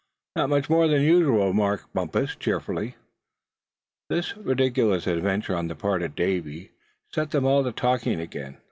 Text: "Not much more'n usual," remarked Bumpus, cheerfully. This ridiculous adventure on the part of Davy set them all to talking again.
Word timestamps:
"Not 0.35 0.49
much 0.49 0.67
more'n 0.67 0.89
usual," 0.89 1.45
remarked 1.49 1.93
Bumpus, 1.93 2.35
cheerfully. 2.35 2.95
This 4.09 4.35
ridiculous 4.35 5.05
adventure 5.05 5.55
on 5.55 5.67
the 5.67 5.75
part 5.75 6.01
of 6.01 6.15
Davy 6.15 6.71
set 7.13 7.29
them 7.29 7.45
all 7.45 7.63
to 7.63 7.71
talking 7.71 8.19
again. 8.19 8.57